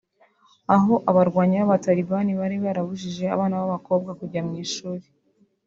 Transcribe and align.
aho 0.75 0.93
abarwanyi 1.09 1.55
b’abatalibani 1.59 2.31
bari 2.39 2.57
barabujije 2.65 3.25
abana 3.35 3.55
b’abakobwa 3.61 4.11
kujya 4.19 4.41
ku 4.47 4.53
ishuri 4.65 5.05